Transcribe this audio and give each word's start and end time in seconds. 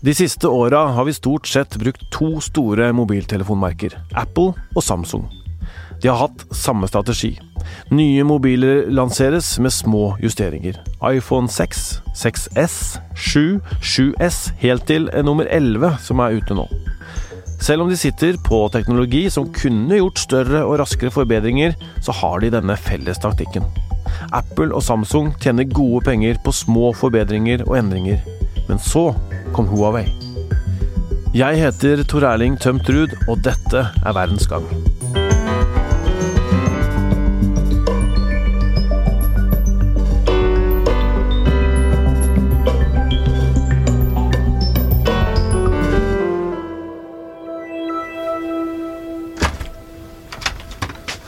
De 0.00 0.14
siste 0.14 0.46
åra 0.48 0.78
har 0.94 1.04
vi 1.04 1.12
stort 1.12 1.48
sett 1.50 1.76
brukt 1.76 2.04
to 2.14 2.38
store 2.40 2.92
mobiltelefonmerker, 2.94 3.96
Apple 4.14 4.52
og 4.76 4.84
Samsung. 4.86 5.24
De 5.98 6.06
har 6.06 6.20
hatt 6.20 6.44
samme 6.54 6.86
strategi. 6.86 7.32
Nye 7.90 8.22
mobiler 8.22 8.86
lanseres 8.94 9.56
med 9.58 9.74
små 9.74 10.12
justeringer. 10.22 10.78
iPhone 11.02 11.50
6, 11.50 11.80
6S, 12.14 12.76
7, 13.16 13.58
7S, 13.82 14.38
helt 14.62 14.86
til 14.86 15.10
nummer 15.26 15.50
11 15.50 15.98
som 16.06 16.22
er 16.22 16.38
ute 16.38 16.54
nå. 16.54 16.68
Selv 17.58 17.82
om 17.82 17.90
de 17.90 17.98
sitter 17.98 18.38
på 18.38 18.68
teknologi 18.70 19.24
som 19.34 19.50
kunne 19.50 19.98
gjort 19.98 20.22
større 20.22 20.62
og 20.62 20.78
raskere 20.78 21.10
forbedringer, 21.10 21.74
så 21.98 22.14
har 22.14 22.38
de 22.38 22.54
denne 22.54 22.78
felles 22.78 23.18
taktikken. 23.18 23.66
Apple 24.30 24.70
og 24.70 24.86
Samsung 24.86 25.34
tjener 25.42 25.66
gode 25.66 26.04
penger 26.06 26.38
på 26.44 26.54
små 26.54 26.92
forbedringer 26.94 27.66
og 27.66 27.80
endringer. 27.80 28.22
Men 28.68 28.78
så 28.78 29.10
kom 29.52 29.68
Huawei. 29.70 30.06
Jeg 31.34 31.60
heter 31.60 32.02
Tor 32.08 32.24
Erling 32.24 32.56
Tømt 32.60 32.88
Ruud, 32.88 33.12
og 33.28 33.42
dette 33.44 33.88
er 33.92 34.12
Verdens 34.16 34.46
gang. 34.48 34.64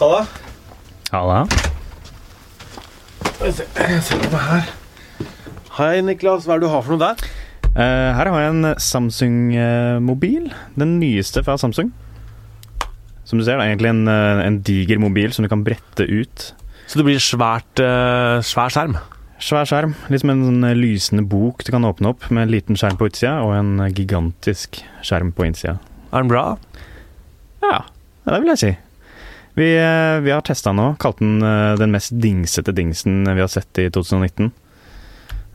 Halla. 0.01 0.23
Halla. 1.13 1.47
Jeg 3.41 3.55
ser, 3.55 3.65
jeg 3.77 4.03
ser 4.03 4.23
på 4.23 4.31
meg 4.33 4.47
her. 4.49 4.71
Hei, 5.77 6.01
Niklas. 6.05 6.49
Hva 6.49 6.57
er 6.57 6.63
det 6.63 6.67
du 6.67 6.73
har 6.73 6.83
for 6.87 6.97
noe 6.97 7.05
der? 7.05 7.40
Eh, 7.81 8.11
her 8.13 8.29
har 8.29 8.43
jeg 8.43 8.53
en 8.53 8.71
Samsung-mobil. 8.77 10.51
Den 10.77 10.99
nyeste 11.01 11.43
fra 11.47 11.57
Samsung. 11.61 11.93
Som 13.25 13.39
du 13.39 13.45
ser, 13.47 13.57
det 13.57 13.65
er 13.65 13.71
egentlig 13.71 13.93
en, 13.95 14.09
eh, 14.09 14.43
en 14.45 14.59
diger 14.61 14.99
mobil 14.99 15.33
som 15.33 15.45
du 15.45 15.49
kan 15.49 15.65
brette 15.65 16.05
ut. 16.05 16.53
Så 16.87 16.99
det 16.99 17.07
blir 17.07 17.23
svært, 17.23 17.81
eh, 17.81 18.43
svær 18.43 18.69
skjerm? 18.69 18.99
Svær 19.39 19.65
skjerm. 19.65 19.95
Litt 20.11 20.21
som 20.21 20.31
en 20.31 20.45
sånn 20.45 20.77
lysende 20.77 21.27
bok 21.27 21.65
du 21.65 21.71
kan 21.71 21.85
åpne 21.85 22.09
opp, 22.09 22.31
med 22.31 22.43
en 22.43 22.51
liten 22.51 22.77
skjerm 22.77 22.99
på 22.99 23.09
utsida 23.09 23.41
og 23.41 23.55
en 23.55 23.95
gigantisk 23.95 24.83
skjerm 25.03 25.33
på 25.33 25.47
innsida. 25.47 25.79
Er 26.13 26.23
den 26.23 26.29
bra? 26.29 26.59
Ja, 27.63 27.85
det 28.27 28.43
vil 28.43 28.57
jeg 28.57 28.59
si. 28.59 28.77
Vi, 29.57 29.77
vi 30.25 30.31
har 30.31 30.43
testa 30.43 30.71
den 30.71 30.77
nå. 30.77 30.99
Kalt 30.99 31.19
den 31.19 31.41
den 31.41 31.93
mest 31.93 32.13
dingsete 32.13 32.75
dingsen 32.75 33.25
vi 33.25 33.41
har 33.41 33.49
sett 33.49 33.73
i 33.79 33.89
2019. 33.89 34.53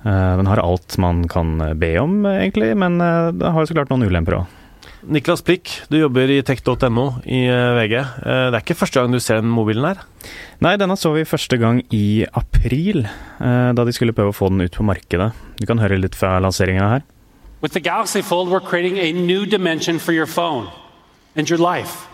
Eh, 0.05 0.35
Den 0.37 0.45
har 0.47 0.61
alt 0.61 0.97
man 1.01 1.23
kan 1.27 1.57
be 1.79 1.95
om, 2.01 2.21
egentlig, 2.29 2.75
men 2.77 2.99
eh, 3.01 3.31
det 3.33 3.51
har 3.51 3.61
jo 3.63 3.71
så 3.71 3.77
klart 3.77 3.89
noen 3.89 4.05
ulemper 4.07 4.39
òg. 4.41 4.61
Niklas 5.05 5.43
Plikk, 5.45 5.69
du 5.89 5.99
jobber 5.99 6.29
i 6.33 6.39
tech.no 6.45 7.03
i 7.29 7.43
eh, 7.45 7.73
VG. 7.77 7.93
Eh, 7.99 8.45
Det 8.49 8.57
er 8.57 8.61
ikke 8.63 8.77
første 8.79 9.01
gang 9.01 9.11
du 9.13 9.19
ser 9.21 9.41
den 9.41 9.51
mobilen 9.53 9.85
her? 9.85 9.99
Nei, 10.65 10.75
denne 10.81 10.95
så 10.97 11.11
vi 11.13 11.25
første 11.29 11.57
gang 11.61 11.81
i 11.93 12.25
april, 12.33 13.05
eh, 13.05 13.71
da 13.77 13.85
de 13.85 13.93
skulle 13.93 14.13
prøve 14.17 14.33
å 14.33 14.37
få 14.37 14.49
den 14.49 14.61
ut 14.65 14.73
på 14.77 14.85
markedet. 14.85 15.31
Du 15.59 15.65
kan 15.69 15.77
høre 15.81 15.99
litt 16.01 16.15
fra 16.17 16.39
lanseringa 16.41 16.89
her. 16.95 17.05
With 17.61 17.73
the 17.73 17.81
Galaxy 17.81 18.21
Fold, 18.21 18.49
we're 18.49 18.59
creating 18.61 18.97
a 18.99 19.11
new 19.13 19.45
dimension 19.45 19.97
for 19.99 20.11
your 20.13 20.25
phone 20.27 20.67
and 21.35 21.49
your 21.49 21.57
life. 21.59 22.07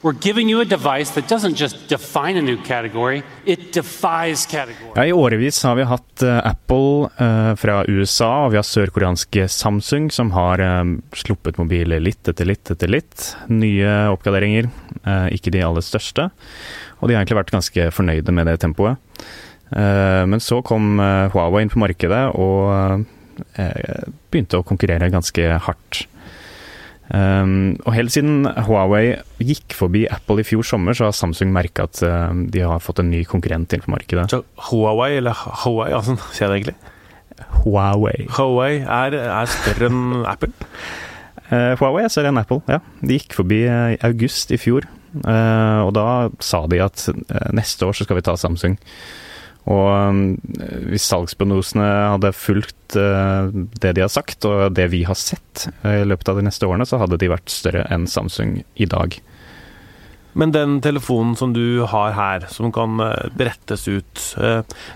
We're 0.00 0.12
giving 0.20 0.48
you 0.48 0.60
a 0.60 0.64
device 0.64 1.10
that 1.14 1.28
doesn't 1.28 1.56
just 1.56 1.88
define 1.88 2.36
a 2.36 2.42
new 2.42 2.56
category, 2.62 3.22
it 3.44 3.72
defies 3.72 4.46
category. 4.46 4.92
Ja, 4.94 5.06
I 5.06 5.12
årevis 5.12 5.62
har 5.62 5.74
vi 5.74 5.82
hatt 5.82 6.22
uh, 6.22 6.46
Apple 6.46 7.08
uh, 7.18 7.54
fra 7.58 7.80
USA, 7.88 8.44
og 8.44 8.52
vi 8.52 8.60
har 8.60 8.66
sørkoreanske 8.66 9.48
Samsung, 9.50 10.06
som 10.14 10.30
har 10.36 10.62
eh, 10.62 10.92
sluppet 11.18 11.58
mobiler 11.58 11.98
litt 11.98 12.30
etter 12.30 12.46
litt 12.46 12.70
etter 12.70 12.92
litt. 12.94 13.24
Nye 13.50 13.96
oppgraderinger, 14.12 14.68
uh, 15.02 15.26
ikke 15.34 15.50
de 15.56 15.64
aller 15.66 15.82
største. 15.82 16.28
Og 17.00 17.08
de 17.08 17.16
har 17.16 17.24
egentlig 17.24 17.40
vært 17.40 17.56
ganske 17.56 17.88
fornøyde 17.94 18.34
med 18.34 18.46
det 18.46 18.60
tempoet. 18.62 19.02
Men 19.68 20.40
så 20.40 20.62
kom 20.64 20.96
Huawei 20.96 21.60
inn 21.60 21.68
på 21.68 21.80
markedet 21.82 22.22
og 22.40 23.04
begynte 24.32 24.56
å 24.56 24.64
konkurrere 24.66 25.10
ganske 25.12 25.58
hardt. 25.66 26.06
Um, 27.08 27.78
og 27.88 27.94
helt 27.96 28.12
siden 28.12 28.44
Huawei 28.66 29.16
gikk 29.40 29.72
forbi 29.76 30.02
Apple 30.12 30.42
i 30.42 30.44
fjor 30.44 30.66
sommer, 30.66 30.96
så 30.96 31.06
har 31.06 31.16
Samsung 31.16 31.54
merka 31.54 31.86
at 31.88 32.02
uh, 32.04 32.34
de 32.52 32.60
har 32.60 32.82
fått 32.84 33.00
en 33.00 33.08
ny 33.08 33.22
konkurrent 33.28 33.72
inn 33.72 33.84
på 33.84 33.94
markedet. 33.94 34.26
Så 34.32 34.42
Huawei, 34.68 35.14
eller 35.22 35.36
Huawei, 35.64 35.88
altså, 35.96 36.18
sier 36.36 36.52
det 36.52 36.60
egentlig? 36.60 36.76
Huawei. 37.62 38.26
Huawei 38.36 38.72
er, 38.82 39.16
er 39.24 39.48
større 39.52 39.88
enn 39.88 40.26
Apple. 40.28 40.52
Uh, 41.48 41.72
Huawei 41.80 42.04
er 42.04 42.12
større 42.12 42.32
enn 42.34 42.42
Apple, 42.42 42.60
ja. 42.68 42.82
De 43.00 43.16
gikk 43.16 43.38
forbi 43.38 43.62
eh, 43.64 43.94
i 43.94 44.00
august 44.10 44.52
i 44.52 44.60
fjor. 44.60 44.88
Eh, 45.18 45.80
og 45.80 45.94
da 45.96 46.28
sa 46.44 46.66
de 46.68 46.82
at 46.84 47.06
neste 47.56 47.86
år 47.88 47.96
så 47.96 48.04
skal 48.04 48.18
vi 48.18 48.26
ta 48.26 48.36
Samsung. 48.36 48.76
Og 49.68 49.88
eh, 49.92 50.84
hvis 50.88 51.06
salgsprognosene 51.10 51.86
hadde 52.14 52.34
fulgt 52.36 52.96
eh, 52.96 53.50
det 53.82 53.94
de 53.96 54.04
har 54.04 54.12
sagt, 54.12 54.46
og 54.48 54.72
det 54.76 54.88
vi 54.94 55.02
har 55.08 55.18
sett 55.18 55.68
eh, 55.82 56.02
i 56.02 56.06
løpet 56.08 56.32
av 56.32 56.40
de 56.40 56.46
neste 56.48 56.68
årene, 56.68 56.86
så 56.88 57.00
hadde 57.02 57.20
de 57.20 57.30
vært 57.32 57.52
større 57.52 57.84
enn 57.92 58.08
Samsung 58.08 58.62
i 58.80 58.88
dag. 58.88 59.18
Men 60.38 60.52
den 60.54 60.78
telefonen 60.84 61.34
som 61.36 61.52
du 61.56 61.82
har 61.90 62.14
her, 62.16 62.48
som 62.52 62.72
kan 62.72 63.00
eh, 63.04 63.28
brettes 63.36 63.88
ut, 63.90 64.24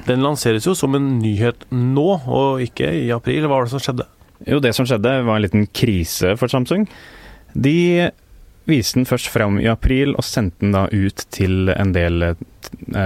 den 0.09 0.25
lanseres 0.25 0.69
jo 0.69 0.77
som 0.79 0.97
en 0.97 1.17
nyhet 1.21 1.67
nå, 1.75 2.09
og 2.25 2.65
ikke 2.65 2.93
i 3.03 3.09
april. 3.15 3.45
Hva 3.45 3.59
var 3.59 3.69
det 3.69 3.75
som 3.75 3.83
skjedde? 3.83 4.09
Jo, 4.49 4.59
det 4.63 4.73
som 4.75 4.89
skjedde 4.89 5.21
var 5.27 5.37
en 5.37 5.45
liten 5.45 5.69
krise 5.75 6.35
for 6.41 6.51
Samsung. 6.51 6.89
De 7.53 8.09
viste 8.69 8.99
den 9.01 9.09
først 9.09 9.29
fram 9.33 9.59
i 9.61 9.69
april, 9.71 10.15
og 10.15 10.25
sendte 10.27 10.63
den 10.63 10.75
da 10.75 10.87
ut 10.93 11.25
til 11.35 11.71
en 11.75 11.93
del 11.95 12.23
eh, 12.31 12.37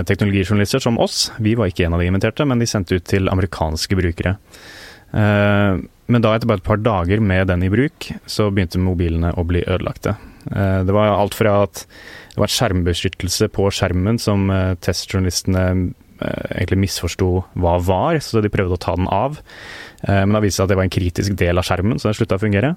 teknologijournalister 0.08 0.82
som 0.84 0.98
oss. 1.02 1.30
Vi 1.42 1.54
var 1.58 1.70
ikke 1.70 1.86
en 1.86 1.96
av 1.96 2.02
de 2.02 2.08
inviterte, 2.10 2.46
men 2.48 2.60
de 2.60 2.68
sendte 2.68 2.98
ut 2.98 3.06
til 3.08 3.30
amerikanske 3.32 3.98
brukere. 3.98 4.36
Eh, 5.12 5.84
Men 6.06 6.22
da, 6.22 6.36
etter 6.36 6.46
bare 6.46 6.60
et 6.60 6.66
par 6.68 6.78
dager 6.78 7.18
med 7.18 7.48
den 7.50 7.64
i 7.66 7.68
bruk, 7.68 8.12
så 8.30 8.44
begynte 8.54 8.78
mobilene 8.78 9.32
å 9.34 9.42
bli 9.42 9.64
ødelagte. 9.66 10.12
Eh, 10.52 10.84
Det 10.86 10.94
var 10.94 11.16
alt 11.16 11.34
fra 11.34 11.62
at 11.64 11.82
det 12.36 12.38
var 12.38 12.52
skjermbeskyttelse 12.52 13.48
på 13.50 13.66
skjermen 13.72 14.20
som 14.20 14.46
testjournalistene 14.80 15.94
egentlig 16.20 16.78
misforsto 16.84 17.44
hva 17.56 17.78
var, 17.82 18.20
så 18.20 18.40
de 18.40 18.48
prøvde 18.52 18.76
å 18.76 18.80
ta 18.80 18.94
den 18.94 19.08
av. 19.08 19.40
Men 20.06 20.32
da 20.32 20.40
viste 20.40 20.60
det 20.60 20.60
seg 20.60 20.64
at 20.64 20.68
det 20.68 20.76
var 20.76 20.84
en 20.84 20.92
kritisk 20.94 21.36
del 21.36 21.58
av 21.58 21.64
skjermen, 21.64 21.98
så 21.98 22.08
den 22.08 22.16
slutta 22.20 22.36
å 22.36 22.44
fungere. 22.44 22.74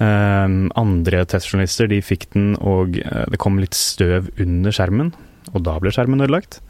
Eh, 0.00 0.56
andre 0.80 1.22
testjournalister 1.30 1.90
de 1.90 2.00
fikk 2.04 2.30
den, 2.34 2.54
og 2.62 2.98
eh, 3.02 3.28
det 3.30 3.40
kom 3.42 3.60
litt 3.62 3.76
støv 3.78 4.32
under 4.40 4.74
skjermen. 4.74 5.12
Og 5.52 5.62
da 5.66 5.76
ble 5.80 5.92
skjermen 5.94 6.24
ødelagt. 6.24 6.60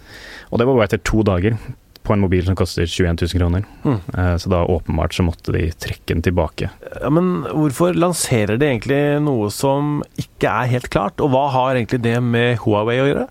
Og 0.50 0.60
det 0.60 0.68
var 0.68 0.76
bare 0.76 0.90
etter 0.90 1.02
to 1.06 1.22
dager 1.26 1.56
på 2.04 2.12
en 2.12 2.20
mobil 2.20 2.42
som 2.44 2.56
koster 2.58 2.84
21 2.84 3.22
000 3.22 3.38
kroner. 3.40 3.62
Mm. 3.80 4.00
Så 4.36 4.50
da 4.52 4.58
åpenbart 4.68 5.14
så 5.16 5.24
måtte 5.24 5.54
de 5.54 5.62
trekke 5.72 6.10
den 6.10 6.20
tilbake. 6.26 6.68
Ja, 6.98 7.08
men 7.08 7.46
hvorfor 7.46 7.96
lanserer 7.96 8.60
de 8.60 8.68
egentlig 8.68 8.98
noe 9.24 9.48
som 9.54 10.02
ikke 10.20 10.50
er 10.50 10.68
helt 10.74 10.90
klart? 10.92 11.22
Og 11.24 11.32
hva 11.32 11.46
har 11.54 11.78
egentlig 11.78 12.02
det 12.04 12.18
med 12.20 12.60
Huawei 12.60 12.98
å 13.00 13.08
gjøre? 13.08 13.24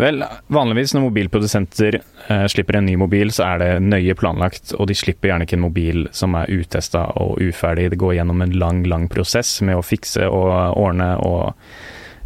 Vel, 0.00 0.22
vanligvis 0.48 0.94
når 0.96 1.04
mobilprodusenter 1.04 1.98
eh, 2.00 2.44
slipper 2.48 2.78
en 2.78 2.86
ny 2.88 2.94
mobil, 2.96 3.28
så 3.34 3.44
er 3.44 3.60
det 3.60 3.70
nøye 3.84 4.14
planlagt, 4.16 4.72
og 4.78 4.88
de 4.88 4.96
slipper 4.96 5.28
gjerne 5.28 5.44
ikke 5.44 5.58
en 5.58 5.66
mobil 5.66 6.06
som 6.16 6.36
er 6.38 6.48
utesta 6.48 7.04
og 7.20 7.36
uferdig. 7.44 7.90
Det 7.92 7.98
går 8.00 8.16
gjennom 8.16 8.40
en 8.40 8.54
lang, 8.56 8.80
lang 8.88 9.04
prosess 9.12 9.58
med 9.66 9.76
å 9.76 9.84
fikse 9.84 10.24
og 10.32 10.48
ordne 10.80 11.10
og 11.20 11.52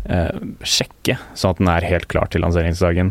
eh, 0.06 0.30
sjekke, 0.62 1.18
sånn 1.34 1.56
at 1.56 1.62
den 1.62 1.72
er 1.72 1.88
helt 1.90 2.06
klar 2.12 2.30
til 2.30 2.44
lanseringsdagen. 2.46 3.10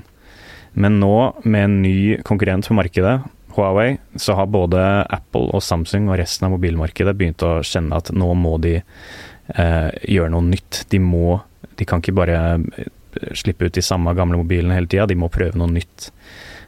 Men 0.80 1.02
nå, 1.02 1.16
med 1.44 1.66
en 1.66 1.82
ny 1.84 1.98
konkurrent 2.28 2.70
på 2.70 2.78
markedet, 2.78 3.18
Huawei, 3.58 3.98
så 4.16 4.38
har 4.38 4.48
både 4.48 4.80
Apple 5.10 5.50
og 5.58 5.64
Samsung 5.66 6.08
og 6.08 6.20
resten 6.22 6.48
av 6.48 6.54
mobilmarkedet 6.54 7.16
begynt 7.18 7.44
å 7.44 7.58
kjenne 7.66 7.98
at 7.98 8.14
nå 8.16 8.30
må 8.40 8.56
de 8.64 8.78
eh, 8.80 9.90
gjøre 10.08 10.32
noe 10.32 10.48
nytt. 10.48 10.86
De 10.94 11.02
må 11.04 11.42
De 11.80 11.86
kan 11.88 12.02
ikke 12.02 12.16
bare 12.16 12.38
slippe 13.38 13.70
ut 13.70 13.76
de 13.76 13.84
samme 13.86 14.14
gamle 14.18 14.40
mobilene 14.42 14.78
hele 14.78 14.90
tida, 14.90 15.08
de 15.10 15.18
må 15.20 15.32
prøve 15.34 15.60
noe 15.60 15.72
nytt. 15.72 16.12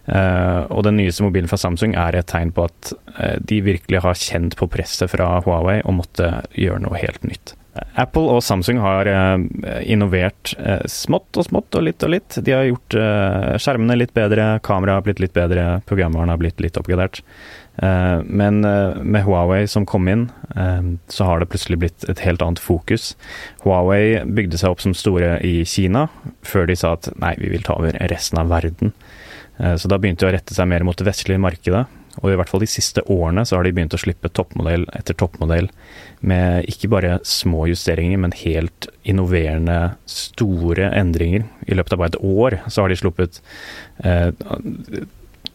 Uh, 0.09 0.65
og 0.73 0.81
den 0.87 0.97
nyeste 0.97 1.21
mobilen 1.21 1.49
fra 1.49 1.59
Samsung 1.61 1.93
er 1.99 2.17
et 2.17 2.27
tegn 2.31 2.49
på 2.55 2.65
at 2.65 2.93
uh, 3.19 3.37
de 3.37 3.59
virkelig 3.61 4.01
har 4.01 4.17
kjent 4.17 4.57
på 4.57 4.67
presset 4.71 5.11
fra 5.13 5.35
Huawei 5.45 5.77
og 5.85 5.99
måtte 5.99 6.31
gjøre 6.57 6.81
noe 6.87 6.97
helt 6.97 7.21
nytt. 7.27 7.53
Apple 7.71 8.27
og 8.33 8.41
Samsung 8.43 8.81
har 8.83 9.07
eh, 9.07 9.43
innovert 9.93 10.51
eh, 10.59 10.81
smått 10.91 11.39
og 11.39 11.47
smått 11.47 11.77
og 11.79 11.85
litt 11.87 12.03
og 12.03 12.11
litt. 12.11 12.35
De 12.43 12.51
har 12.55 12.67
gjort 12.67 12.97
eh, 12.99 13.53
skjermene 13.63 13.95
litt 13.95 14.11
bedre, 14.17 14.57
kameraet 14.65 14.99
har 14.99 15.05
blitt 15.05 15.21
litt 15.23 15.35
bedre, 15.35 15.65
programvaren 15.87 16.33
har 16.33 16.41
blitt 16.41 16.59
litt 16.63 16.79
oppgradert. 16.79 17.23
Men 17.81 18.59
med 18.61 19.23
Huawei 19.25 19.63
som 19.71 19.85
kom 19.87 20.09
inn, 20.11 20.25
så 21.09 21.25
har 21.25 21.39
det 21.39 21.47
plutselig 21.49 21.77
blitt 21.81 22.03
et 22.11 22.19
helt 22.21 22.43
annet 22.43 22.59
fokus. 22.61 23.13
Huawei 23.63 24.19
bygde 24.27 24.59
seg 24.59 24.75
opp 24.75 24.83
som 24.83 24.93
store 24.93 25.37
i 25.47 25.63
Kina, 25.65 26.03
før 26.45 26.67
de 26.69 26.75
sa 26.77 26.91
at 26.97 27.07
nei, 27.23 27.31
vi 27.39 27.49
vil 27.55 27.63
ta 27.65 27.79
over 27.79 27.95
resten 28.11 28.43
av 28.43 28.51
verden. 28.51 28.91
Så 29.57 29.89
da 29.89 29.97
begynte 29.97 30.27
de 30.27 30.29
å 30.29 30.35
rette 30.35 30.53
seg 30.53 30.69
mer 30.69 30.85
mot 30.85 30.99
det 30.99 31.07
vestlige 31.07 31.41
markedet. 31.41 31.87
Og 32.19 32.27
i 32.31 32.35
hvert 32.35 32.51
fall 32.51 32.63
de 32.63 32.69
siste 32.69 33.03
årene 33.11 33.45
så 33.47 33.57
har 33.57 33.65
de 33.65 33.71
begynt 33.75 33.95
å 33.95 34.01
slippe 34.01 34.31
toppmodell 34.35 34.83
etter 34.97 35.15
toppmodell 35.17 35.69
med 36.27 36.67
ikke 36.69 36.91
bare 36.91 37.19
små 37.27 37.65
justeringer, 37.71 38.19
men 38.21 38.35
helt 38.41 38.89
innoverende, 39.07 39.95
store 40.11 40.91
endringer. 40.97 41.47
I 41.71 41.77
løpet 41.79 41.95
av 41.95 42.03
bare 42.03 42.13
et 42.13 42.21
år 42.21 42.59
så 42.67 42.83
har 42.83 42.91
de 42.91 42.99
sluppet 42.99 43.41
eh, 44.03 44.29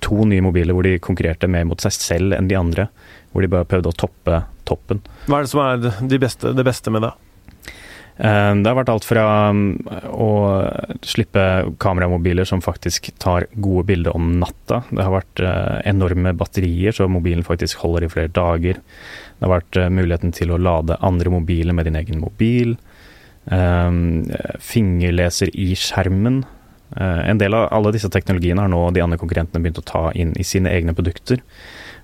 to 0.06 0.24
nye 0.28 0.44
mobiler 0.44 0.76
hvor 0.76 0.86
de 0.86 0.96
konkurrerte 1.02 1.50
mer 1.50 1.68
mot 1.68 1.82
seg 1.82 1.94
selv 1.94 2.36
enn 2.38 2.48
de 2.50 2.58
andre. 2.58 2.88
Hvor 3.32 3.44
de 3.44 3.52
bare 3.52 3.68
prøvde 3.68 3.92
å 3.92 4.00
toppe 4.06 4.42
toppen. 4.66 5.04
Hva 5.28 5.38
er 5.38 5.46
det 5.46 5.52
som 5.52 5.62
er 5.62 6.08
det 6.10 6.20
beste, 6.22 6.52
det 6.56 6.66
beste 6.66 6.92
med 6.94 7.06
det? 7.06 7.12
Eh, 8.16 8.52
det 8.62 8.70
har 8.70 8.78
vært 8.78 8.88
alt 8.88 9.04
fra 9.04 9.22
um, 9.52 9.76
å 10.08 10.28
slippe 11.04 11.42
kameramobiler 11.82 12.48
som 12.48 12.62
faktisk 12.64 13.10
tar 13.20 13.44
gode 13.52 13.84
bilder 13.90 14.16
om 14.16 14.30
natta. 14.40 14.80
Det 14.88 15.04
har 15.04 15.12
vært 15.18 15.42
eh, 15.44 15.76
enorme 15.92 16.32
batterier, 16.38 16.96
så 16.96 17.10
mobilen 17.12 17.44
faktisk 17.46 17.84
holder 17.84 18.06
i 18.06 18.12
flere 18.12 18.32
dager. 18.32 18.80
Det 18.80 19.44
har 19.44 19.58
vært 19.58 19.80
eh, 19.80 19.92
muligheten 19.92 20.32
til 20.36 20.54
å 20.54 20.60
lade 20.60 20.96
andre 21.04 21.34
mobiler 21.36 21.76
med 21.76 21.90
din 21.90 22.00
egen 22.00 22.22
mobil. 22.24 22.76
Fingerleser 23.46 25.52
i 25.54 25.68
skjermen. 25.78 26.40
En 26.98 27.38
del 27.38 27.54
av 27.54 27.68
alle 27.76 27.92
disse 27.94 28.10
teknologiene 28.10 28.64
har 28.64 28.72
nå 28.72 28.80
de 28.90 29.04
andre 29.04 29.20
konkurrentene 29.20 29.62
begynt 29.62 29.78
å 29.78 29.84
ta 29.86 30.02
inn 30.18 30.32
i 30.34 30.42
sine 30.42 30.72
egne 30.74 30.96
produkter. 30.98 31.38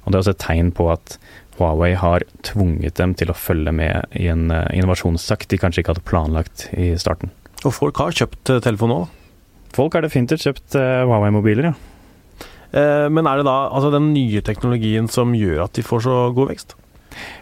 Og 0.05 0.13
det 0.13 0.15
er 0.15 0.23
også 0.23 0.37
et 0.37 0.45
tegn 0.45 0.71
på 0.77 0.87
at 0.93 1.17
Huawei 1.59 1.93
har 1.99 2.25
tvunget 2.47 2.97
dem 3.01 3.15
til 3.19 3.33
å 3.33 3.37
følge 3.37 3.75
med 3.77 4.17
i 4.19 4.29
en 4.33 4.49
uh, 4.53 4.65
innovasjonstakt 4.73 5.51
de 5.53 5.61
kanskje 5.61 5.83
ikke 5.83 5.95
hadde 5.95 6.09
planlagt 6.09 6.69
i 6.73 6.93
starten. 7.01 7.33
Og 7.63 7.75
folk 7.77 8.01
har 8.03 8.15
kjøpt 8.17 8.55
uh, 8.55 8.61
telefon 8.65 8.93
nå? 8.93 9.01
Folk 9.77 9.97
har 9.97 10.05
definitivt 10.05 10.47
kjøpt 10.47 10.79
uh, 10.79 11.05
Huawei-mobiler, 11.09 11.73
ja. 11.73 11.75
men 13.13 13.27
er 13.29 13.41
det 13.41 13.45
da 13.45 13.57
altså 13.69 13.91
den 13.93 14.15
nye 14.15 14.41
teknologien 14.45 15.09
som 15.13 15.35
gjør 15.37 15.67
at 15.67 15.77
de 15.77 15.85
får 15.85 16.07
så 16.07 16.15
god 16.33 16.55
vekst? 16.55 16.73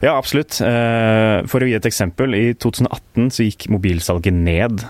Ja, 0.03 0.17
absolutt. 0.17 0.57
For 0.59 1.63
å 1.63 1.69
gi 1.69 1.77
et 1.77 1.87
eksempel. 1.87 2.35
I 2.35 2.57
2018 2.59 3.29
så 3.31 3.47
gikk 3.47 3.69
mobilsalget 3.71 4.35
ned 4.35 4.83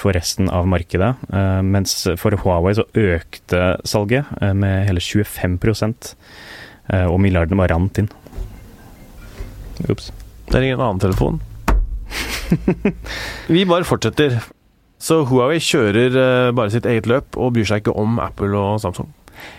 for 0.00 0.16
resten 0.16 0.48
av 0.48 0.64
markedet. 0.72 1.10
Mens 1.68 1.98
for 2.16 2.32
Huawei 2.40 2.72
så 2.78 2.86
økte 2.96 3.60
salget 3.84 4.32
med 4.56 4.86
hele 4.88 5.04
25% 5.04 6.14
og 7.12 7.20
milliardene 7.20 7.60
bare 7.60 7.76
rant 7.76 8.00
inn. 8.00 8.08
Ops. 9.90 10.12
Det 10.50 10.60
ringer 10.60 10.78
en 10.78 10.84
annen 10.88 11.02
telefon. 11.02 11.40
Vi 13.46 13.64
bare 13.66 13.88
fortsetter. 13.88 14.38
Så 15.02 15.22
Huawei 15.26 15.58
kjører 15.62 16.14
eh, 16.14 16.52
bare 16.54 16.70
sitt 16.70 16.86
eget 16.86 17.08
løp 17.10 17.34
og 17.40 17.56
bryr 17.56 17.66
seg 17.66 17.82
ikke 17.82 17.96
om 17.98 18.20
Apple 18.22 18.54
og 18.54 18.78
Samsung? 18.82 19.08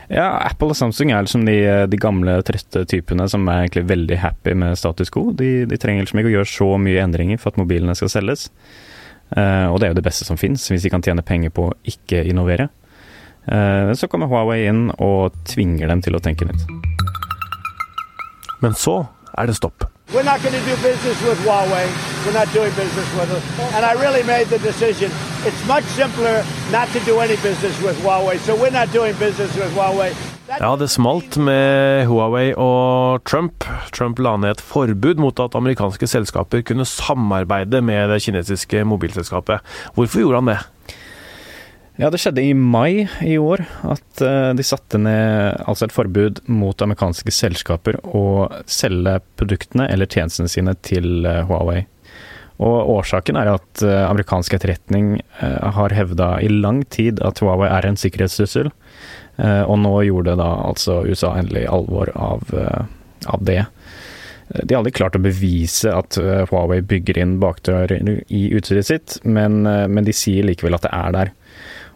Ja, 0.08 0.28
Apple 0.46 0.72
og 0.72 0.78
Samsung 0.78 1.12
er 1.12 1.25
liksom 1.25 1.44
de, 1.48 1.58
de 1.90 2.00
gamle, 2.00 2.38
trøtte 2.48 2.86
typene 2.90 3.25
som 3.31 3.48
er 3.52 3.66
egentlig 3.66 3.86
veldig 3.90 4.20
happy 4.22 4.54
med 4.60 4.78
status 4.80 5.12
quo. 5.14 5.31
De, 5.36 5.66
de 5.68 5.80
trenger 5.81 6.06
liksom 6.06 6.22
ikke 6.22 6.31
å 6.31 6.36
gjøre 6.38 6.52
så 6.54 6.69
mye 6.80 7.04
endringer 7.04 7.42
for 7.42 7.52
at 7.52 7.60
mobilene 7.60 7.96
skal 7.98 8.12
selges. 8.14 8.48
Uh, 9.34 9.72
og 9.72 9.80
det 9.80 9.88
er 9.88 9.94
jo 9.94 9.98
det 9.98 10.06
beste 10.06 10.28
som 10.28 10.38
fins, 10.38 10.68
hvis 10.69 10.86
de 10.86 10.92
kan 10.94 11.04
tjene 11.04 11.26
penger 11.26 11.54
på 11.56 11.69
å 11.72 11.76
ikke 11.90 12.22
innovere. 12.30 12.69
Uh, 13.48 13.92
så 13.98 14.08
kommer 14.12 14.30
Huawei 14.31 14.62
inn 14.69 14.86
og 15.02 15.34
tvinger 15.50 15.90
dem 15.90 16.04
til 16.06 16.16
å 16.16 16.22
tenke 16.24 16.48
nytt. 16.48 16.68
Men 18.64 18.78
så 18.78 19.02
er 19.34 19.50
det 19.50 19.58
stopp. 19.58 19.88
We're 20.13 20.30
not 20.33 20.44
going 20.44 20.54
to 20.54 20.65
do 20.69 20.75
business 20.89 21.18
with 21.27 21.39
Huawei. 21.45 21.86
We're 22.24 22.38
not 22.42 22.50
doing 22.54 22.69
business 22.83 23.10
with 23.18 23.30
them. 23.33 23.42
And 23.75 23.83
I 23.83 23.94
really 24.04 24.21
made 24.21 24.45
the 24.45 24.60
decision. 24.60 25.10
It's 25.48 25.68
much 25.68 25.83
simpler 25.83 26.45
not 26.71 26.88
to 26.94 27.00
do 27.00 27.18
any 27.19 27.38
business 27.48 27.75
with 27.81 27.98
Huawei. 28.04 28.38
So 28.45 28.54
we're 28.56 28.77
not 28.81 28.94
doing 28.94 29.15
business 29.18 29.51
with 29.57 29.74
Huawei. 29.74 30.13
Ja, 30.60 30.75
det 30.75 30.89
smalt 30.89 31.38
med 31.38 32.06
Huawei 32.06 32.54
og 32.54 33.24
Trump. 33.25 33.65
Trump 33.92 34.19
la 34.19 34.36
ned 34.38 34.51
et 34.51 34.62
forbud 34.62 35.18
mot 35.18 35.39
at 35.39 35.56
amerikanske 35.56 36.07
selskaper 36.07 36.62
kunne 36.62 36.86
samarbeide 36.86 37.81
med 37.81 38.13
det 38.13 38.21
kinesiske 38.21 38.83
mobilselskapet. 38.86 39.66
Hvorfor 39.95 40.19
gjorde 40.19 40.42
han 40.44 40.48
det? 40.54 40.59
Ja, 42.01 42.10
det 42.10 42.24
skjedde 42.24 42.42
i 42.42 42.56
mai 42.57 43.06
i 43.22 43.36
år 43.38 43.62
at 43.86 44.22
uh, 44.25 44.50
de 44.57 44.63
satte 44.66 44.98
ned 44.98 45.60
altså 45.69 45.86
et 45.86 45.94
forbud 45.94 46.40
mot 46.50 46.80
amerikanske 46.81 47.30
selskaper 47.30 48.00
å 48.10 48.48
selge 48.66 49.19
produktene 49.38 49.86
eller 49.94 50.10
tjenestene 50.10 50.50
sine 50.50 50.74
til 50.81 51.28
uh, 51.28 51.44
Huawei. 51.45 51.84
Og 52.66 52.90
årsaken 52.95 53.38
er 53.38 53.51
at 53.51 53.84
uh, 53.86 54.07
amerikansk 54.07 54.56
etterretning 54.57 55.19
har 55.78 55.94
hevda 55.94 56.38
i 56.42 56.50
lang 56.50 56.81
tid 56.90 57.22
at 57.25 57.44
Huawei 57.44 57.69
er 57.69 57.86
en 57.86 58.00
sikkerhetstrussel, 58.00 58.72
og 59.42 59.78
nå 59.81 59.92
gjorde 60.06 60.36
da 60.38 60.45
altså 60.62 61.00
USA 61.10 61.31
endelig 61.40 61.63
alvor 61.66 62.12
av, 62.13 62.51
av 62.54 63.42
det. 63.42 63.63
De 64.54 64.75
har 64.75 64.84
aldri 64.84 64.94
klart 64.94 65.18
å 65.18 65.24
bevise 65.24 65.90
at 65.90 66.19
Huawei 66.51 66.84
bygger 66.86 67.18
inn 67.24 67.40
bakdører 67.42 67.95
i 68.30 68.44
utstyret 68.54 68.90
sitt, 68.92 69.18
men, 69.25 69.63
men 69.66 70.06
de 70.06 70.13
sier 70.13 70.45
likevel 70.45 70.78
at 70.78 70.86
det 70.86 70.94
er 70.94 71.18
der. 71.18 71.34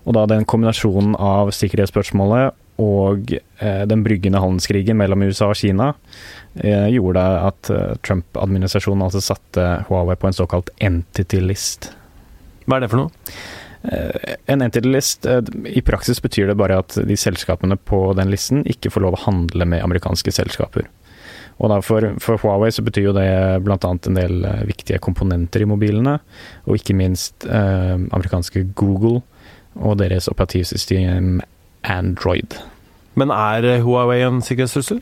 Og 0.08 0.16
da 0.16 0.24
den 0.32 0.48
kombinasjonen 0.48 1.18
av 1.20 1.52
sikkerhetsspørsmålet 1.56 2.56
og 2.82 3.34
eh, 3.34 3.84
den 3.90 4.04
bryggende 4.06 4.40
handelskrigen 4.40 5.00
mellom 5.00 5.26
USA 5.28 5.50
og 5.52 5.60
Kina 5.60 5.92
eh, 6.62 6.88
gjorde 6.94 7.24
at 7.50 7.72
eh, 7.74 7.96
Trump-administrasjonen 8.06 9.04
altså 9.08 9.24
satte 9.26 9.70
Huawei 9.90 10.16
på 10.20 10.30
en 10.30 10.38
såkalt 10.38 10.72
entity 10.78 11.42
list. 11.44 11.92
Hva 12.68 12.78
er 12.78 12.86
det 12.86 12.92
for 12.94 13.02
noe? 13.02 13.34
Eh, 13.82 14.36
en 14.46 14.62
entity 14.62 14.88
list, 14.88 15.26
eh, 15.26 15.42
i 15.66 15.82
praksis 15.82 16.22
betyr 16.22 16.48
det 16.48 16.58
bare 16.60 16.80
at 16.82 16.98
de 17.08 17.18
selskapene 17.18 17.78
på 17.78 18.12
den 18.18 18.32
listen 18.34 18.66
ikke 18.68 18.92
får 18.94 19.06
lov 19.06 19.18
å 19.18 19.24
handle 19.28 19.68
med 19.70 19.84
amerikanske 19.86 20.34
selskaper. 20.34 20.90
Og 21.58 21.72
for, 21.82 22.06
for, 22.22 22.38
Huawei 22.44 22.70
så 22.70 22.84
betyr 22.86 23.08
jo 23.08 23.16
det 23.18 23.30
bl.a. 23.66 23.78
en 23.82 24.18
del 24.20 24.44
eh, 24.46 24.66
viktige 24.70 25.02
komponenter 25.02 25.64
i 25.64 25.70
mobilene, 25.70 26.20
og 26.68 26.78
ikke 26.78 26.98
minst 26.98 27.48
amerikanske 27.48 28.68
Google 28.78 29.24
og 29.80 30.00
deres 30.02 30.30
operativsystem 30.32 31.38
Android. 31.88 32.58
Men 33.18 33.32
er 33.34 33.80
Huawei 33.86 34.22
en 34.26 34.42
sikkerhetstrussel? 34.46 35.02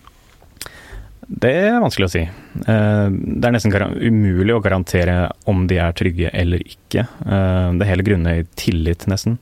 Det 1.25 1.49
er 1.49 1.79
vanskelig 1.81 2.05
å 2.05 2.13
si. 2.13 2.21
Eh, 2.21 3.07
det 3.09 3.47
er 3.47 3.55
nesten 3.55 3.73
umulig 3.73 4.53
å 4.53 4.61
garantere 4.61 5.31
om 5.49 5.65
de 5.69 5.79
er 5.81 5.95
trygge 5.97 6.29
eller 6.33 6.61
ikke. 6.61 7.07
Eh, 7.25 7.69
det 7.79 7.89
hele 7.89 8.05
grunnet 8.05 8.43
i 8.43 8.45
tillit, 8.61 9.07
nesten. 9.09 9.39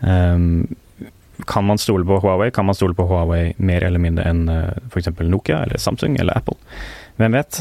Eh, 0.00 0.38
kan 1.50 1.66
man 1.66 1.80
stole 1.82 2.06
på 2.06 2.20
Huawei? 2.22 2.52
Kan 2.54 2.68
man 2.68 2.78
stole 2.78 2.94
på 2.94 3.08
Huawei 3.10 3.52
mer 3.58 3.82
eller 3.88 3.98
mindre 3.98 4.28
enn 4.30 4.44
f.eks. 4.92 5.10
Nokia 5.26 5.64
eller 5.66 5.82
Samsung 5.82 6.14
eller 6.22 6.38
Apple? 6.38 6.54
Hvem 7.20 7.36
vet? 7.36 7.58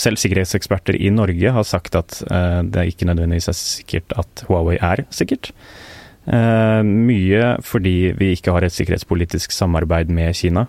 Selv 0.00 0.20
sikkerhetseksperter 0.20 0.96
i 0.96 1.10
Norge 1.14 1.52
har 1.52 1.66
sagt 1.68 1.98
at 1.98 2.22
det 2.72 2.86
ikke 2.92 3.08
nødvendigvis 3.10 3.50
er 3.52 3.58
sikkert 3.58 4.16
at 4.16 4.46
Huawei 4.48 4.78
er 4.80 5.04
sikkert. 5.14 5.52
Mye 6.26 7.56
fordi 7.62 7.96
vi 8.18 8.32
ikke 8.34 8.54
har 8.56 8.66
et 8.66 8.74
sikkerhetspolitisk 8.74 9.52
samarbeid 9.54 10.08
med 10.10 10.34
Kina. 10.34 10.66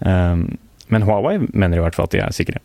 Men 0.00 1.06
Huawei 1.06 1.38
mener 1.48 1.78
i 1.78 1.84
hvert 1.84 1.96
fall 1.96 2.10
at 2.10 2.14
de 2.14 2.20
er 2.22 2.36
sikre. 2.36 2.60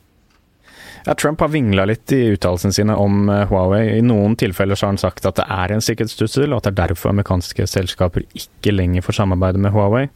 Ja, 1.05 1.13
Trump 1.13 1.39
har 1.43 1.51
vingla 1.53 1.83
litt 1.85 2.09
i 2.17 2.31
uttalelsene 2.33 2.73
sine 2.73 2.95
om 2.97 3.29
Huawei. 3.29 3.83
I 3.99 4.01
noen 4.01 4.33
tilfeller 4.41 4.77
har 4.79 4.89
han 4.89 4.97
sagt 4.97 5.25
at 5.29 5.37
det 5.37 5.45
er 5.53 5.73
en 5.75 5.83
sikkerhetstrussel, 5.85 6.49
og 6.49 6.57
at 6.57 6.65
det 6.65 6.71
er 6.73 6.89
derfor 6.89 7.11
amerikanske 7.11 7.67
selskaper 7.69 8.25
ikke 8.33 8.73
lenger 8.73 9.05
får 9.05 9.19
samarbeide 9.19 9.61
med 9.61 9.73
Huawei. 9.75 10.07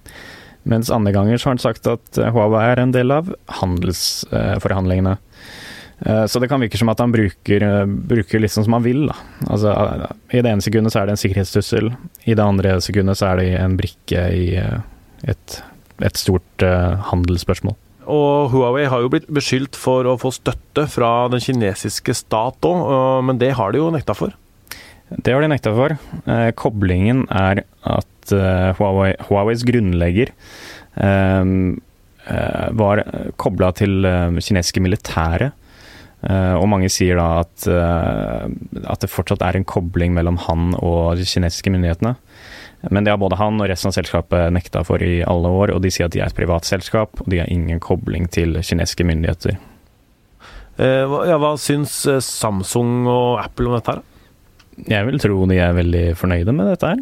Mens 0.67 0.91
andre 0.91 1.13
ganger 1.15 1.37
så 1.37 1.49
har 1.49 1.55
han 1.55 1.63
sagt 1.63 1.87
at 1.89 2.19
eh, 2.19 2.31
Huawei 2.35 2.65
er 2.67 2.81
en 2.83 2.93
del 2.93 3.13
av 3.15 3.31
handelsforhandlingene. 3.61 5.15
Eh, 5.99 6.25
så 6.31 6.41
det 6.41 6.49
kan 6.51 6.61
virke 6.61 6.79
som 6.79 6.91
at 6.91 6.99
han 6.99 7.13
bruker, 7.15 7.63
eh, 7.65 7.85
bruker 7.87 8.43
litt 8.43 8.53
sånn 8.53 8.67
som 8.67 8.75
han 8.75 8.85
vil. 8.85 9.05
Da. 9.09 9.17
Altså, 9.47 9.73
I 10.33 10.43
det 10.43 10.51
ene 10.51 10.65
sekundet 10.65 10.95
så 10.95 11.01
er 11.01 11.09
det 11.09 11.15
en 11.15 11.23
sikkerhetstussel, 11.23 11.91
i 12.27 12.35
det 12.35 12.45
andre 12.45 12.79
sekundet 12.83 13.21
så 13.21 13.31
er 13.31 13.41
det 13.41 13.51
en 13.59 13.77
brikke 13.79 14.25
i 14.35 14.49
et, 14.59 15.61
et 16.03 16.19
stort 16.19 16.65
handelsspørsmål. 17.09 17.77
Og 18.09 18.49
Huawei 18.53 18.87
har 18.89 19.03
jo 19.03 19.09
blitt 19.13 19.27
beskyldt 19.29 19.77
for 19.77 20.07
å 20.09 20.17
få 20.17 20.31
støtte 20.33 20.87
fra 20.89 21.29
den 21.29 21.43
kinesiske 21.43 22.15
stat 22.17 22.65
òg, 22.65 23.19
men 23.27 23.37
det 23.41 23.51
har 23.59 23.71
de 23.71 23.83
jo 23.83 23.91
nekta 23.93 24.15
for. 24.17 24.33
Det 25.09 25.33
har 25.33 25.45
de 25.45 25.51
nekta 25.51 25.73
for. 25.77 25.93
Koblingen 26.57 27.27
er 27.29 27.61
at 27.85 28.09
uh, 28.35 28.71
Huawei, 28.77 29.13
Huaweis 29.29 29.63
grunnlegger 29.67 30.31
um, 30.95 31.79
uh, 32.27 32.67
var 32.77 33.03
kobla 33.41 33.71
til 33.77 34.05
kinesiske 34.39 34.83
militære. 34.83 35.51
og 36.59 36.65
mange 36.67 36.89
sier 36.91 37.15
da 37.15 37.25
at, 37.39 37.63
at 37.63 38.99
det 38.99 39.07
fortsatt 39.07 39.39
er 39.39 39.55
en 39.55 39.63
kobling 39.63 40.11
mellom 40.11 40.35
han 40.49 40.73
og 40.75 41.15
de 41.15 41.23
kinesiske 41.23 41.71
myndighetene. 41.71 42.11
Men 42.91 43.05
det 43.05 43.13
har 43.13 43.21
både 43.21 43.37
han 43.39 43.55
og 43.55 43.69
resten 43.71 43.87
av 43.87 43.95
selskapet 43.95 44.51
nekta 44.51 44.83
for 44.83 44.99
i 44.99 45.21
alle 45.23 45.47
år, 45.47 45.71
og 45.71 45.79
de 45.79 45.91
sier 45.95 46.09
at 46.09 46.15
de 46.15 46.19
er 46.19 46.27
et 46.27 46.35
privat 46.35 46.67
selskap, 46.67 47.23
og 47.23 47.31
de 47.31 47.39
har 47.39 47.47
ingen 47.47 47.79
kobling 47.79 48.27
til 48.27 48.59
kinesiske 48.59 49.07
myndigheter. 49.07 49.55
ja, 50.75 51.39
hva 51.39 51.55
syns 51.55 52.01
Samsung 52.27 53.07
og 53.07 53.39
Apple 53.39 53.71
om 53.71 53.79
dette 53.79 53.95
her? 53.95 54.03
Jeg 54.87 55.07
vil 55.09 55.19
tro 55.19 55.45
de 55.49 55.57
er 55.59 55.75
veldig 55.75 56.03
fornøyde 56.19 56.53
med 56.55 56.71
dette 56.71 56.93
her. 56.93 57.01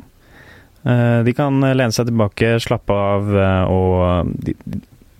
De 0.87 1.33
kan 1.35 1.59
lene 1.59 1.91
seg 1.91 2.07
tilbake, 2.07 2.53
slappe 2.63 2.95
av 2.95 3.31
og 3.67 4.29
de, 4.39 4.53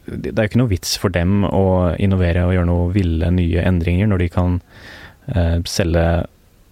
det 0.07 0.31
er 0.31 0.45
jo 0.45 0.51
ikke 0.51 0.61
noe 0.61 0.71
vits 0.71 0.95
for 1.01 1.13
dem 1.13 1.43
å 1.43 1.93
innovere 1.99 2.45
og 2.47 2.53
gjøre 2.55 2.69
noe 2.69 2.91
ville 2.95 3.29
nye 3.33 3.63
endringer 3.67 4.07
når 4.07 4.23
de 4.23 4.29
kan 4.31 4.59
eh, 5.33 5.57
selge 5.67 6.05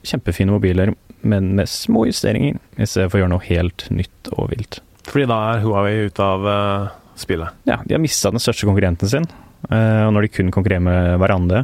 kjempefine 0.05 0.53
mobiler, 0.53 0.93
men 1.25 1.55
med 1.57 1.69
små 1.69 2.05
justeringer, 2.07 2.59
i 2.77 2.87
stedet 2.87 3.09
for 3.09 3.17
å 3.17 3.23
gjøre 3.23 3.33
noe 3.33 3.47
helt 3.47 3.87
nytt 3.91 4.29
og 4.35 4.51
vilt. 4.53 4.79
Fordi 5.09 5.25
da 5.29 5.39
er 5.49 5.63
Huawei 5.63 6.05
ute 6.07 6.25
av 6.25 6.45
uh, 6.45 6.93
spillet? 7.17 7.57
Ja, 7.65 7.79
de 7.81 7.97
har 7.97 8.03
mista 8.03 8.29
den 8.33 8.41
største 8.41 8.69
konkurrenten 8.69 9.09
sin. 9.09 9.25
Uh, 9.65 10.05
og 10.05 10.13
når 10.13 10.27
de 10.27 10.31
kun 10.35 10.53
konkurrerer 10.53 10.85
med 10.85 11.17
hverandre, 11.21 11.63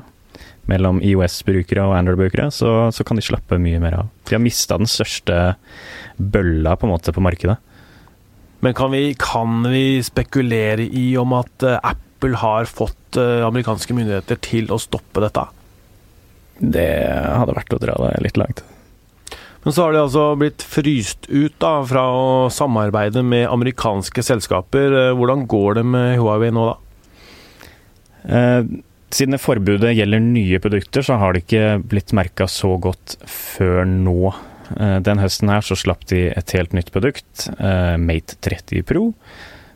mellom 0.71 1.01
IOS-brukere 1.03 1.83
og 1.85 1.97
Android-brukere, 1.97 2.47
så, 2.55 2.89
så, 2.95 3.05
kan 3.07 3.19
de 3.19 3.25
slappe 3.25 3.59
mye 3.61 3.81
mer 3.83 3.99
av. 3.99 4.09
De 4.27 4.37
har 4.37 4.43
mista 4.43 4.79
den 4.79 4.89
største 4.89 5.55
bølla 6.17 6.77
på 6.79 6.87
en 6.87 6.93
måte 6.95 7.13
på 7.15 7.23
markedet. 7.23 7.59
Men 8.61 8.75
kan 8.77 8.93
vi, 8.93 9.11
kan 9.19 9.65
vi 9.67 10.01
spekulere 10.05 10.85
i 10.85 11.11
om 11.19 11.33
at 11.33 11.65
uh, 11.65 11.79
Apple 11.81 12.37
har 12.39 12.69
fått 12.69 13.17
uh, 13.17 13.41
amerikanske 13.47 13.95
myndigheter 13.97 14.39
til 14.45 14.69
å 14.71 14.79
stoppe 14.81 15.23
dette? 15.23 15.47
Det 16.61 16.91
hadde 17.09 17.57
vært 17.57 17.73
å 17.73 17.81
dra 17.81 17.97
det 18.05 18.19
litt 18.27 18.37
langt. 18.37 18.61
Men 19.61 19.73
så 19.73 19.85
har 19.85 19.93
de 19.93 20.01
altså 20.01 20.23
blitt 20.41 20.63
fryst 20.65 21.27
ut 21.29 21.53
da, 21.61 21.75
fra 21.85 22.05
å 22.17 22.29
samarbeide 22.53 23.21
med 23.25 23.45
amerikanske 23.49 24.23
selskaper. 24.25 24.95
Eh, 24.97 25.11
hvordan 25.17 25.45
går 25.49 25.77
det 25.77 25.83
med 25.85 26.15
Huawei 26.17 26.49
nå, 26.53 26.65
da? 26.71 26.77
Eh, 28.21 28.71
siden 29.17 29.39
forbudet 29.41 29.95
gjelder 29.95 30.21
nye 30.23 30.59
produkter, 30.63 31.03
så 31.05 31.17
har 31.19 31.33
det 31.33 31.45
ikke 31.45 31.81
blitt 31.91 32.13
merka 32.15 32.47
så 32.49 32.75
godt 32.81 33.17
før 33.29 33.83
nå. 33.87 34.33
Eh, 34.77 34.99
den 35.03 35.21
høsten 35.21 35.51
her 35.51 35.65
så 35.65 35.77
slapp 35.79 36.05
de 36.11 36.29
et 36.31 36.53
helt 36.55 36.75
nytt 36.77 36.91
produkt, 36.93 37.49
eh, 37.57 37.97
Mate 37.97 38.37
30 38.41 38.85
Pro. 38.87 39.11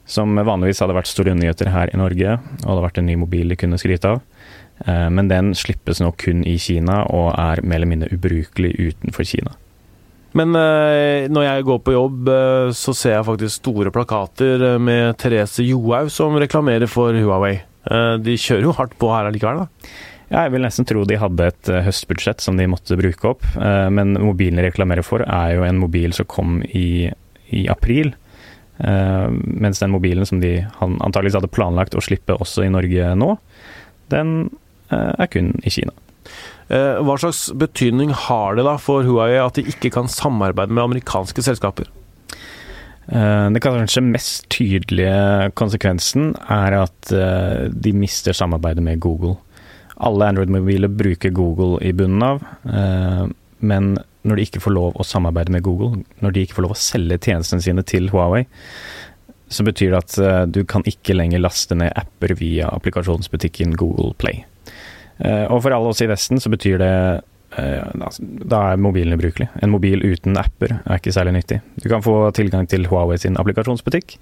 Som 0.05 0.35
vanligvis 0.37 0.79
hadde 0.83 0.93
vært 0.93 1.09
store 1.09 1.33
nyheter 1.33 1.71
her 1.73 1.89
i 1.91 1.97
Norge, 1.97 2.37
og 2.61 2.69
hadde 2.69 2.85
vært 2.85 2.97
en 3.01 3.07
ny 3.09 3.15
mobil 3.17 3.49
de 3.49 3.57
kunne 3.57 3.79
skryte 3.81 4.15
av. 4.15 4.21
Eh, 4.85 5.09
men 5.09 5.27
den 5.27 5.53
slippes 5.57 5.99
nå 5.99 6.13
kun 6.17 6.45
i 6.45 6.57
Kina, 6.57 7.03
og 7.09 7.33
er 7.33 7.63
mer 7.63 7.81
eller 7.81 7.91
mindre 7.91 8.13
ubrukelig 8.13 8.75
utenfor 8.77 9.25
Kina. 9.25 9.55
Men 10.35 10.51
når 10.51 11.43
jeg 11.45 11.63
går 11.63 11.77
på 11.79 11.93
jobb, 11.95 12.27
så 12.75 12.91
ser 12.91 13.13
jeg 13.13 13.23
faktisk 13.23 13.55
store 13.55 13.89
plakater 13.89 14.77
med 14.83 15.15
Therese 15.15 15.63
Johaug 15.63 16.11
som 16.11 16.35
reklamerer 16.35 16.91
for 16.91 17.15
Huawei. 17.15 17.61
De 17.85 18.33
kjører 18.39 18.65
jo 18.65 18.73
hardt 18.73 18.95
på 18.97 19.09
her 19.13 19.29
allikevel, 19.29 19.65
da? 19.65 19.89
Ja, 20.31 20.47
jeg 20.47 20.55
vil 20.55 20.63
nesten 20.65 20.87
tro 20.89 21.03
de 21.05 21.19
hadde 21.21 21.49
et 21.51 21.69
uh, 21.69 21.83
høstbudsjett 21.85 22.41
som 22.41 22.57
de 22.57 22.65
måtte 22.69 22.97
bruke 22.97 23.29
opp. 23.35 23.45
Uh, 23.55 23.87
men 23.93 24.15
mobilen 24.17 24.57
de 24.57 24.65
reklamerer 24.65 25.05
for, 25.05 25.21
er 25.21 25.53
jo 25.53 25.65
en 25.67 25.81
mobil 25.81 26.15
som 26.17 26.27
kom 26.29 26.61
i, 26.65 27.11
i 27.53 27.65
april. 27.71 28.15
Mens 28.75 29.79
den 29.79 29.93
mobilen 29.93 30.27
som 30.27 30.41
de 30.41 30.57
antakeligvis 30.83 31.37
hadde 31.37 31.47
planlagt 31.55 31.93
å 31.95 32.01
slippe 32.03 32.35
også 32.35 32.65
i 32.65 32.71
Norge 32.73 33.13
nå, 33.15 33.29
den 34.11 34.33
er 34.91 35.29
kun 35.31 35.53
i 35.63 35.71
Kina. 35.71 35.93
Hva 36.67 37.15
slags 37.21 37.45
betydning 37.55 38.11
har 38.25 38.59
det 38.59 38.65
da 38.67 38.73
for 38.75 39.07
Huawei 39.07 39.39
at 39.39 39.55
de 39.55 39.63
ikke 39.71 39.93
kan 39.95 40.11
samarbeide 40.11 40.75
med 40.75 40.83
amerikanske 40.89 41.45
selskaper? 41.47 41.87
Det 43.05 43.61
kanskje 43.61 44.01
mest 44.01 44.47
tydelige 44.49 45.51
konsekvensen 45.53 46.31
er 46.49 46.73
at 46.79 47.11
de 47.69 47.91
mister 47.93 48.33
samarbeidet 48.33 48.81
med 48.81 48.99
Google. 49.03 49.35
Alle 49.95 50.27
Android-mobiler 50.27 50.91
bruker 50.91 51.29
Google 51.29 51.79
i 51.81 51.93
bunnen 51.95 52.23
av, 52.23 52.43
eh, 52.67 53.25
men 53.59 53.93
når 54.25 54.35
de 54.35 54.45
ikke 54.47 54.61
får 54.65 54.73
lov 54.75 54.97
å 54.99 55.05
samarbeide 55.07 55.53
med 55.55 55.63
Google, 55.63 56.03
når 56.19 56.33
de 56.33 56.43
ikke 56.43 56.57
får 56.57 56.65
lov 56.65 56.75
å 56.75 56.79
selge 56.79 57.19
tjenestene 57.23 57.63
sine 57.63 57.85
til 57.87 58.09
Huawei, 58.11 58.43
så 59.47 59.63
betyr 59.63 59.93
det 59.93 60.01
at 60.01 60.17
eh, 60.19 60.41
du 60.51 60.63
kan 60.67 60.83
ikke 60.89 61.15
lenger 61.15 61.43
laste 61.43 61.77
ned 61.77 61.93
apper 61.95 62.35
via 62.35 62.67
applikasjonsbutikken 62.75 63.77
Google 63.79 64.11
Play. 64.19 64.43
Eh, 65.23 65.45
og 65.47 65.63
for 65.63 65.71
alle 65.71 65.93
oss 65.93 66.03
i 66.03 66.09
Vesten 66.11 66.43
så 66.43 66.51
betyr 66.51 66.81
det 66.81 66.95
da 67.55 68.59
er 68.71 68.81
mobilen 68.81 69.15
ubrukelig. 69.15 69.47
En 69.63 69.71
mobil 69.71 70.01
uten 70.03 70.35
apper 70.39 70.77
er 70.81 70.99
ikke 70.99 71.13
særlig 71.15 71.37
nyttig. 71.37 71.61
Du 71.79 71.87
kan 71.91 72.03
få 72.03 72.17
tilgang 72.35 72.67
til 72.67 72.87
Huawei 72.91 73.17
sin 73.21 73.39
applikasjonsbutikk, 73.39 74.17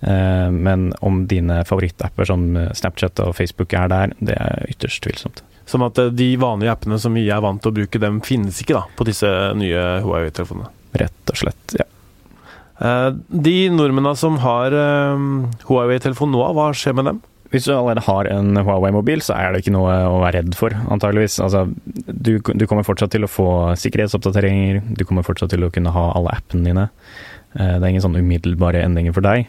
Eh, 0.00 0.50
men 0.50 0.92
om 1.00 1.26
dine 1.26 1.64
favorittapper 1.64 2.24
som 2.24 2.44
Snapchat 2.74 3.18
og 3.24 3.34
Facebook 3.36 3.74
er 3.74 3.90
der, 3.90 4.14
det 4.22 4.36
er 4.38 4.66
ytterst 4.70 5.02
tvilsomt. 5.02 5.42
Som 5.68 5.84
at 5.86 5.98
eh, 5.98 6.12
de 6.14 6.30
vanlige 6.40 6.72
appene 6.72 7.00
som 7.02 7.16
vi 7.18 7.26
er 7.26 7.42
vant 7.42 7.62
til 7.62 7.72
å 7.72 7.78
bruke, 7.80 8.02
dem 8.02 8.20
finnes 8.24 8.62
ikke 8.62 8.78
da, 8.78 8.84
på 8.98 9.06
disse 9.08 9.30
nye 9.58 9.86
Huawei-telefonene? 10.04 10.70
Rett 10.98 11.32
og 11.32 11.40
slett, 11.42 11.78
ja. 11.78 11.88
Eh, 12.78 13.08
de 13.48 13.56
nordmennene 13.74 14.14
som 14.18 14.38
har 14.44 14.76
Huawei-telefon 15.66 16.32
nå, 16.34 16.44
hva 16.54 16.70
skjer 16.76 16.94
med 16.98 17.10
dem? 17.10 17.20
Hvis 17.48 17.64
du 17.64 17.72
allerede 17.72 18.04
har 18.04 18.28
en 18.28 18.58
Huawei-mobil, 18.60 19.22
så 19.24 19.32
er 19.38 19.52
det 19.54 19.62
ikke 19.62 19.72
noe 19.72 19.92
å 20.04 20.18
være 20.20 20.42
redd 20.42 20.56
for, 20.58 20.74
antageligvis. 20.92 21.38
Altså, 21.40 21.64
du, 22.04 22.34
du, 22.44 22.64
kommer 22.68 22.84
fortsatt 22.84 23.14
til 23.14 23.24
å 23.24 23.30
få 23.30 23.48
sikkerhetsoppdateringer, 23.80 24.82
du 24.98 25.04
kommer 25.08 25.24
fortsatt 25.24 25.54
til 25.54 25.64
å 25.64 25.70
kunne 25.72 25.94
ha 25.94 26.10
alle 26.18 26.34
appene 26.36 26.68
dine. 26.68 26.84
Det 27.54 27.78
er 27.78 27.88
ingen 27.88 28.04
sånn 28.04 28.18
umiddelbare 28.20 28.82
endringer 28.84 29.16
for 29.16 29.24
deg. 29.24 29.48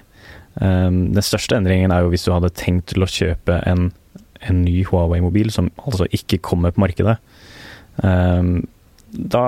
Um, 0.59 1.11
den 1.13 1.23
største 1.23 1.55
endringen 1.55 1.91
er 1.93 2.03
jo 2.03 2.09
hvis 2.11 2.25
du 2.25 2.33
hadde 2.33 2.51
tenkt 2.57 2.89
til 2.91 3.05
å 3.05 3.09
kjøpe 3.09 3.59
en, 3.69 3.91
en 4.43 4.63
ny 4.65 4.81
Huawei-mobil 4.87 5.51
som 5.55 5.69
altså 5.85 6.07
ikke 6.15 6.41
kommer 6.43 6.73
på 6.75 6.83
markedet. 6.83 7.19
Um, 8.03 8.63
da, 9.11 9.43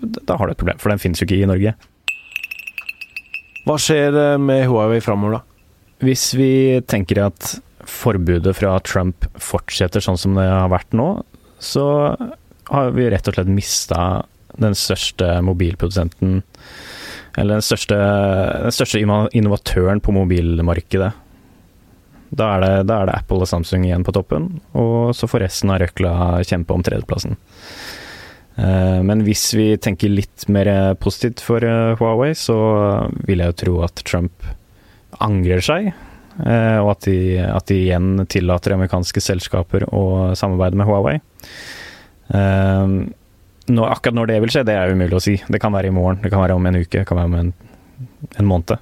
da, 0.00 0.36
har 0.36 0.46
du 0.46 0.54
et 0.54 0.60
problem, 0.60 0.78
for 0.80 0.92
den 0.92 1.02
finnes 1.02 1.20
jo 1.20 1.26
ikke 1.26 1.40
i 1.42 1.48
Norge. 1.48 1.74
Hva 3.66 3.76
skjer 3.78 4.16
eh, 4.18 4.38
med 4.40 4.64
Huawei 4.70 5.02
framover, 5.04 5.38
da? 5.38 5.42
Hvis 6.02 6.32
vi 6.34 6.80
tenker 6.90 7.20
at 7.28 7.52
forbudet 7.88 8.54
fra 8.58 8.76
Trump 8.86 9.26
fortsetter 9.40 10.04
sånn 10.04 10.20
som 10.20 10.36
det 10.38 10.46
har 10.48 10.70
vært 10.72 10.94
nå, 10.96 11.08
så 11.62 11.86
har 12.70 12.92
vi 12.96 13.08
rett 13.10 13.28
og 13.28 13.36
slett 13.36 13.50
mista 13.50 14.02
den 14.60 14.76
største 14.76 15.38
mobilprodusenten 15.44 16.42
eller 17.40 17.56
den 17.56 17.64
største, 17.64 17.96
den 17.96 18.74
største 18.74 19.00
innovatøren 19.00 20.02
på 20.04 20.12
mobilmarkedet. 20.12 21.12
Da 22.32 22.48
er, 22.56 22.64
det, 22.64 22.72
da 22.88 23.00
er, 23.00 23.08
det, 23.08 23.16
Apple 23.20 23.44
og 23.44 23.48
Samsung 23.48 23.84
igjen 23.84 24.04
på 24.04 24.12
toppen, 24.16 24.48
og 24.76 25.12
så 25.16 25.28
får 25.28 25.46
resten 25.46 25.72
av 25.72 25.82
røkla 25.82 26.12
kjempe 26.48 26.76
om 26.76 26.84
tredjeplassen. 26.84 27.36
Eh, 28.56 29.00
men 29.04 29.24
hvis 29.26 29.50
vi 29.56 29.66
tenker 29.80 30.12
litt 30.12 30.46
mer 30.52 30.94
positivt 31.00 31.42
for 31.44 31.64
eh, 31.64 31.92
Huawei, 32.00 32.32
så 32.36 32.56
vil 33.28 33.44
jeg 33.44 33.52
jo 33.52 33.58
tro 33.64 33.76
at 33.84 34.04
Trump 34.08 34.48
angrer 35.20 35.60
seg, 35.64 35.92
og 36.40 36.86
at 36.94 37.04
de, 37.04 37.16
at 37.44 37.66
de 37.68 37.76
igjen 37.76 38.22
tillater 38.32 38.72
amerikanske 38.72 39.20
selskaper 39.20 39.84
å 39.92 40.32
samarbeide 40.38 40.78
med 40.80 40.88
Huawei 40.88 41.18
Nå, 43.70 43.84
akkurat 43.86 44.16
når 44.16 44.30
det 44.30 44.38
vil 44.42 44.52
skje, 44.54 44.64
det 44.66 44.74
er 44.74 44.90
umulig 44.90 45.14
å 45.16 45.22
si. 45.22 45.36
Det 45.46 45.60
kan 45.62 45.74
være 45.74 45.92
i 45.92 45.94
morgen, 45.94 46.18
det 46.22 46.32
kan 46.32 46.42
være 46.42 46.56
om 46.58 46.66
en 46.66 46.80
uke, 46.80 46.96
det 46.98 47.06
kan 47.08 47.18
være 47.20 47.30
om 47.30 47.36
en, 47.38 47.52
en 48.40 48.48
måned. 48.48 48.74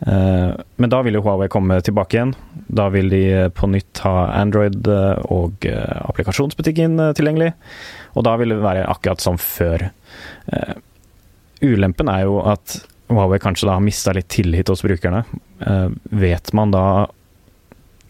Uh, 0.00 0.56
men 0.80 0.92
da 0.92 1.02
vil 1.04 1.18
jo 1.18 1.22
Huawei 1.26 1.50
komme 1.52 1.76
tilbake 1.84 2.16
igjen. 2.16 2.32
Da 2.72 2.88
vil 2.94 3.12
de 3.12 3.22
på 3.56 3.68
nytt 3.68 4.00
ha 4.06 4.30
Android 4.38 4.88
eh, 4.88 5.18
og 5.34 5.66
applikasjonsbutikken 5.66 6.96
tilgjengelig. 7.18 7.50
Og 8.16 8.24
da 8.24 8.36
vil 8.40 8.54
det 8.54 8.62
være 8.64 8.86
akkurat 8.88 9.20
som 9.22 9.36
før. 9.40 9.90
Ulempen 11.60 12.08
er 12.08 12.24
jo 12.24 12.38
at 12.46 12.78
Huawei 13.10 13.40
kanskje 13.42 13.66
da 13.68 13.76
har 13.76 13.84
mista 13.84 14.14
litt 14.14 14.28
tillit 14.30 14.70
hos 14.70 14.84
brukerne. 14.86 15.24
vet 16.10 16.52
man 16.56 16.70
da 16.70 16.84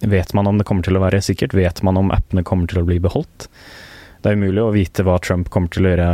Vet 0.00 0.32
man 0.32 0.46
om 0.46 0.58
det 0.58 0.64
kommer 0.64 0.82
til 0.82 0.96
å 0.96 1.02
være 1.02 1.20
sikkert? 1.20 1.52
Vet 1.52 1.82
man 1.84 1.98
om 2.00 2.12
appene 2.14 2.44
kommer 2.46 2.70
til 2.70 2.80
å 2.80 2.86
bli 2.88 2.96
beholdt? 3.04 3.50
Det 4.20 4.30
er 4.30 4.38
umulig 4.38 4.62
å 4.62 4.72
vite 4.72 5.04
hva 5.04 5.18
Trump 5.20 5.50
kommer 5.52 5.68
til 5.72 5.84
å 5.84 5.92
gjøre 5.92 6.10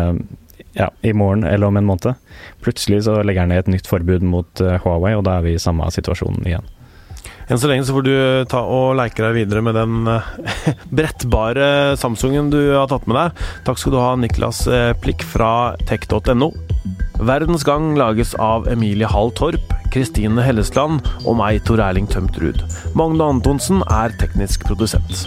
ja, 0.76 0.90
i 1.06 1.12
morgen 1.16 1.44
eller 1.46 1.70
om 1.70 1.78
en 1.78 1.86
måned. 1.86 2.18
Plutselig 2.64 3.04
så 3.06 3.20
legger 3.22 3.44
han 3.44 3.54
ned 3.54 3.64
et 3.64 3.72
nytt 3.76 3.90
forbud 3.90 4.26
mot 4.26 4.62
uh, 4.62 4.76
Huawei, 4.82 5.14
og 5.16 5.24
da 5.26 5.38
er 5.38 5.46
vi 5.46 5.54
i 5.56 5.62
samme 5.62 5.86
situasjon 5.94 6.42
igjen. 6.44 6.66
Enn 7.46 7.60
så 7.62 7.70
lenge 7.70 7.86
så 7.86 7.94
får 7.94 8.06
du 8.06 8.14
ta 8.50 8.64
og 8.66 8.96
leke 8.98 9.22
deg 9.22 9.36
videre 9.36 9.62
med 9.62 9.78
den 9.78 10.08
brettbare 10.98 11.68
Samsungen 11.98 12.50
du 12.50 12.58
har 12.74 12.90
tatt 12.90 13.06
med 13.06 13.20
deg. 13.20 13.44
Takk 13.68 13.78
skal 13.78 13.94
du 13.94 14.00
ha, 14.02 14.14
Niklas 14.18 14.64
Plikk 15.02 15.22
fra 15.30 15.50
tech.no. 15.86 16.50
Verdens 17.18 17.64
Gang 17.64 17.96
lages 17.96 18.34
av 18.34 18.66
Emilie 18.68 19.08
Hall 19.08 19.30
Torp, 19.32 19.72
Kristine 19.94 20.42
Hellesland 20.44 21.00
og 21.24 21.38
meg, 21.40 21.62
Tor 21.64 21.80
Erling 21.80 22.08
Tømtrud. 22.12 22.60
Magne 22.98 23.30
Antonsen 23.36 23.80
er 23.88 24.12
teknisk 24.20 24.66
produsent. 24.68 25.24